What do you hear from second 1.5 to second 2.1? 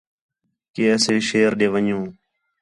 ݙے ون٘ڄوں